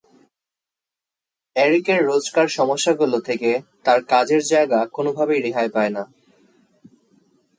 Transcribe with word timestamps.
এরিকের 1.55 1.99
রোজকার 2.05 2.47
সমস্যাগুলো 2.47 3.17
থেকে 3.19 3.51
তার 3.83 3.99
কাজের 4.03 4.41
জায়গা 4.43 4.79
কোনোভাবেই 4.93 5.41
রেহাই 5.41 5.69
পায় 5.69 5.89
না। 5.89 6.03